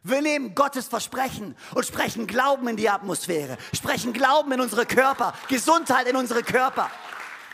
[0.05, 5.33] Wir nehmen Gottes Versprechen und sprechen Glauben in die Atmosphäre, sprechen Glauben in unsere Körper,
[5.49, 6.91] Gesundheit in unsere Körper.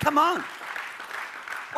[0.03, 0.45] Come on.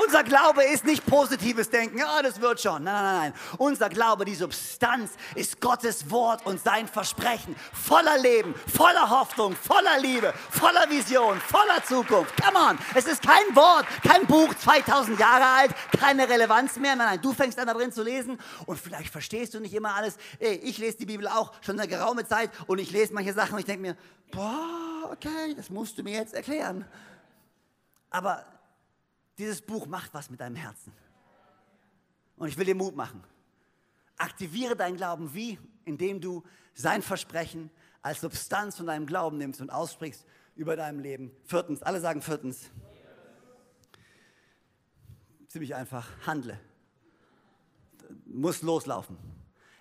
[0.05, 2.85] Unser Glaube ist nicht positives Denken, ja, das wird schon.
[2.85, 3.35] Nein, nein, nein.
[3.59, 7.57] Unser Glaube, die Substanz ist Gottes Wort und sein Versprechen.
[7.73, 12.35] Voller Leben, voller Hoffnung, voller Liebe, voller Vision, voller Zukunft.
[12.43, 12.79] Come on.
[12.95, 16.97] Es ist kein Wort, kein Buch, 2000 Jahre alt, keine Relevanz mehr.
[16.97, 19.95] Nein, nein, du fängst an da drin zu lesen und vielleicht verstehst du nicht immer
[19.95, 20.17] alles.
[20.39, 23.55] Ey, ich lese die Bibel auch schon eine geraume Zeit und ich lese manche Sachen
[23.55, 23.97] und ich denke mir,
[24.31, 26.85] boah, okay, das musst du mir jetzt erklären.
[28.11, 28.45] Aber
[29.41, 30.93] dieses Buch macht was mit deinem Herzen.
[32.37, 33.25] Und ich will dir Mut machen.
[34.17, 35.59] Aktiviere deinen Glauben wie?
[35.85, 37.71] Indem du sein Versprechen
[38.03, 40.27] als Substanz von deinem Glauben nimmst und aussprichst
[40.57, 41.31] über deinem Leben.
[41.45, 42.71] Viertens, alle sagen viertens.
[45.49, 46.61] Ziemlich einfach, handle.
[48.27, 49.17] Muss loslaufen.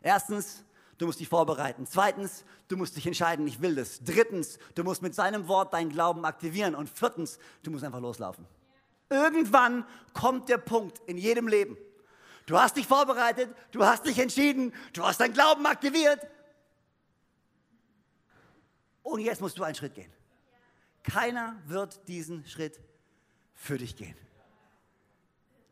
[0.01, 0.63] Erstens,
[0.97, 1.85] du musst dich vorbereiten.
[1.85, 3.99] Zweitens, du musst dich entscheiden, ich will das.
[4.03, 6.75] Drittens, du musst mit seinem Wort deinen Glauben aktivieren.
[6.75, 8.45] Und viertens, du musst einfach loslaufen.
[9.09, 11.77] Irgendwann kommt der Punkt in jedem Leben.
[12.45, 16.19] Du hast dich vorbereitet, du hast dich entschieden, du hast deinen Glauben aktiviert.
[19.03, 20.11] Und jetzt musst du einen Schritt gehen.
[21.03, 22.79] Keiner wird diesen Schritt
[23.53, 24.15] für dich gehen.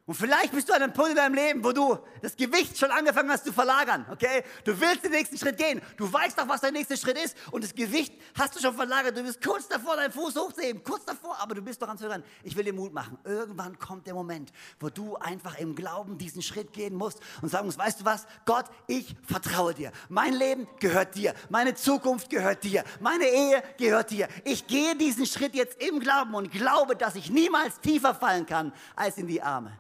[0.08, 2.90] Und vielleicht bist du an einem Punkt in deinem Leben, wo du das Gewicht schon
[2.92, 4.42] angefangen hast zu verlagern, okay?
[4.64, 5.82] Du willst den nächsten Schritt gehen.
[5.98, 7.36] Du weißt doch, was der nächste Schritt ist.
[7.52, 9.18] Und das Gewicht hast du schon verlagert.
[9.18, 10.82] Du bist kurz davor, deinen Fuß hochzuheben.
[10.82, 12.24] Kurz davor, aber du bist doch am Zögern.
[12.44, 13.18] Ich will dir Mut machen.
[13.26, 17.66] Irgendwann kommt der Moment, wo du einfach im Glauben diesen Schritt gehen musst und sagen
[17.66, 18.28] musst, weißt du was?
[18.46, 19.92] Gott, ich vertraue dir.
[20.08, 21.34] Mein Leben gehört dir.
[21.50, 22.86] Meine Zukunft gehört dir.
[23.02, 24.30] Meine Ehe gehört dir.
[24.46, 28.72] Ich gehe diesen Schritt jetzt im Glauben und glaube, dass ich niemals tiefer fallen kann
[28.96, 29.78] als in die Arme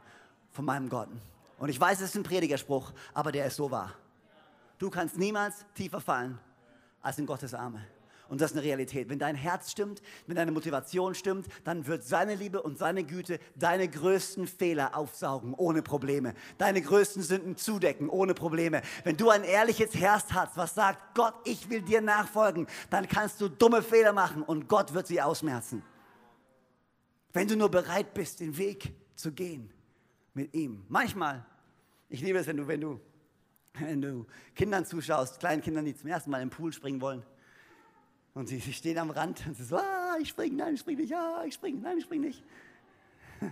[0.58, 1.08] von meinem Gott.
[1.60, 3.93] Und ich weiß, es ist ein Predigerspruch, aber der ist so wahr.
[4.80, 6.39] Du kannst niemals tiefer fallen
[7.00, 7.86] als in Gottes Arme.
[8.28, 9.08] Und das ist eine Realität.
[9.08, 13.39] Wenn dein Herz stimmt, wenn deine Motivation stimmt, dann wird seine Liebe und seine Güte
[13.54, 16.34] deine größten Fehler aufsaugen, ohne Probleme.
[16.58, 18.82] Deine größten Sünden zudecken, ohne Probleme.
[19.04, 23.39] Wenn du ein ehrliches Herz hast, was sagt, Gott, ich will dir nachfolgen, dann kannst
[23.41, 25.84] du dumme Fehler machen und Gott wird sie ausmerzen.
[27.32, 29.72] Wenn du nur bereit bist, den Weg zu gehen
[30.38, 30.86] mit ihm.
[30.88, 31.43] Manchmal,
[32.08, 33.02] ich liebe es, wenn du, wenn du,
[33.73, 37.23] wenn du Kindern zuschaust, kleinen Kindern, die zum ersten Mal im Pool springen wollen.
[38.34, 41.02] Und sie, sie stehen am Rand und sie so, ah, ich springe, nein, ich springe
[41.02, 42.43] nicht, ja, ich springe, nein, ich springe nicht.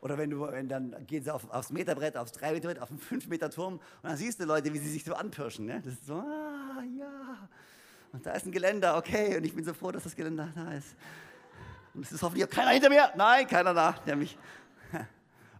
[0.00, 2.88] Oder wenn du, wenn dann gehen sie auf, aufs Meterbrett, aufs 3 Meter Brett, auf
[2.88, 5.66] den 5 Meter Turm und dann siehst du Leute, wie sie sich so anpirschen.
[5.66, 5.80] Ne?
[5.84, 7.48] Das ist so, ah, ja.
[8.12, 9.36] Und da ist ein Geländer, okay.
[9.36, 10.94] Und ich bin so froh, dass das Geländer da ist.
[11.94, 13.10] Und es ist hoffentlich auch keiner hinter mir.
[13.16, 14.36] Nein, keiner da, der mich.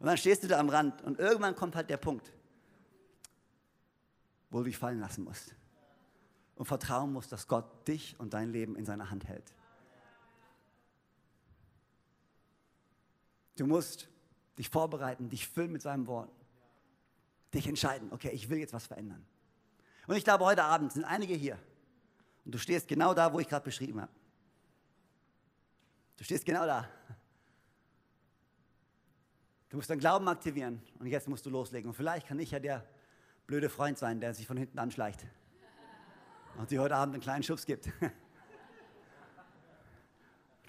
[0.05, 2.31] Und dann stehst du da am Rand und irgendwann kommt halt der Punkt,
[4.51, 5.55] wo du dich fallen lassen musst.
[6.57, 9.55] Und vertrauen musst, dass Gott dich und dein Leben in seiner Hand hält.
[13.57, 14.11] Du musst
[14.59, 16.31] dich vorbereiten, dich füllen mit seinem Wort.
[17.55, 19.25] Dich entscheiden, okay, ich will jetzt was verändern.
[20.07, 21.59] Und ich glaube, heute Abend sind einige hier.
[22.45, 24.13] Und du stehst genau da, wo ich gerade beschrieben habe.
[26.19, 26.91] Du stehst genau da.
[29.75, 31.89] Du musst deinen Glauben aktivieren und jetzt musst du loslegen.
[31.89, 32.85] Und vielleicht kann ich ja der
[33.49, 35.27] blöde Freund sein, der sich von hinten anschleicht
[36.57, 37.91] und dir heute Abend einen kleinen Schubs gibt.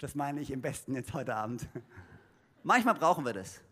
[0.00, 1.68] Das meine ich im besten jetzt heute Abend.
[2.64, 3.62] Manchmal brauchen wir das.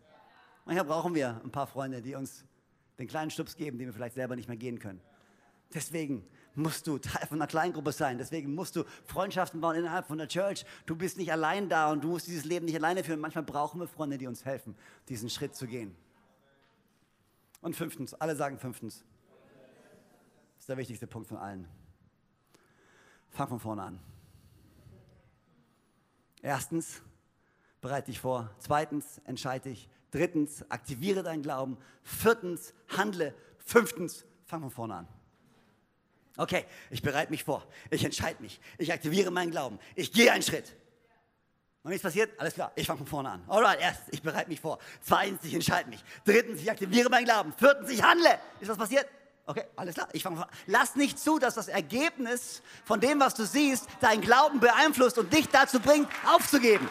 [0.63, 2.45] Manchmal brauchen wir ein paar Freunde, die uns
[2.97, 5.01] den kleinen Stups geben, den wir vielleicht selber nicht mehr gehen können.
[5.73, 8.17] Deswegen musst du Teil von einer Kleingruppe sein.
[8.17, 10.65] Deswegen musst du Freundschaften bauen innerhalb von der Church.
[10.85, 13.19] Du bist nicht allein da und du musst dieses Leben nicht alleine führen.
[13.19, 14.75] Manchmal brauchen wir Freunde, die uns helfen,
[15.09, 15.95] diesen Schritt zu gehen.
[17.61, 19.03] Und fünftens, alle sagen fünftens.
[20.55, 21.67] Das ist der wichtigste Punkt von allen.
[23.29, 23.99] Fang von vorne an.
[26.41, 27.01] Erstens,
[27.81, 28.51] bereite dich vor.
[28.59, 29.89] Zweitens, entscheide dich.
[30.11, 31.77] Drittens, aktiviere deinen Glauben.
[32.03, 33.33] Viertens, handle.
[33.57, 35.07] Fünftens, fang von vorne an.
[36.37, 37.65] Okay, ich bereite mich vor.
[37.89, 38.59] Ich entscheide mich.
[38.77, 39.79] Ich aktiviere meinen Glauben.
[39.95, 40.73] Ich gehe einen Schritt.
[41.83, 42.31] Noch nichts passiert?
[42.39, 43.43] Alles klar, ich fange von vorne an.
[43.47, 44.79] Alright, erstens, ich bereite mich vor.
[45.01, 46.03] Zweitens, ich entscheide mich.
[46.25, 47.53] Drittens, ich aktiviere meinen Glauben.
[47.53, 48.39] Viertens, ich handle.
[48.59, 49.07] Ist was passiert?
[49.45, 50.65] Okay, alles klar, ich fange von vorne an.
[50.65, 55.31] Lass nicht zu, dass das Ergebnis von dem, was du siehst, deinen Glauben beeinflusst und
[55.31, 56.89] dich dazu bringt, aufzugeben.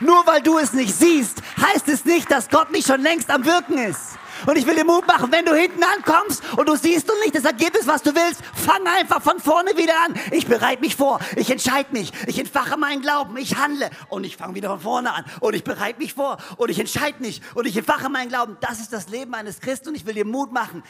[0.00, 3.46] Nur weil du es nicht siehst, heißt es nicht, dass Gott nicht schon längst am
[3.46, 4.18] Wirken ist.
[4.46, 7.34] Und ich will dir Mut machen, wenn du hinten ankommst und du siehst und nicht
[7.34, 10.14] das Ergebnis, was du willst, fang einfach von vorne wieder an.
[10.30, 14.36] Ich bereite mich vor, ich entscheide mich, ich entfache meinen Glauben, ich handle und ich
[14.36, 17.66] fange wieder von vorne an und ich bereite mich vor und ich entscheide mich und
[17.66, 18.56] ich entfache meinen Glauben.
[18.60, 20.82] Das ist das Leben eines Christen und ich will dir Mut machen.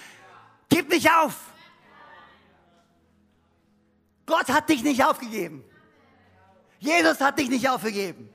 [0.68, 1.34] Gib nicht auf.
[4.26, 5.64] Gott hat dich nicht aufgegeben.
[6.78, 8.28] Jesus hat dich nicht aufgegeben.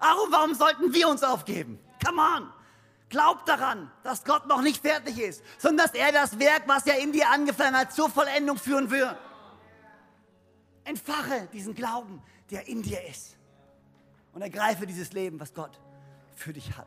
[0.00, 1.78] Warum, warum sollten wir uns aufgeben?
[2.04, 2.59] Come on.
[3.10, 6.98] Glaub daran, dass Gott noch nicht fertig ist, sondern dass er das Werk, was er
[7.00, 9.18] in dir angefangen hat, zur Vollendung führen wird.
[10.84, 13.36] Entfache diesen Glauben, der in dir ist.
[14.32, 15.80] Und ergreife dieses Leben, was Gott
[16.36, 16.86] für dich hat.